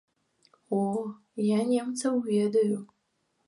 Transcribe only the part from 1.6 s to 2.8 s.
немцаў ведаю.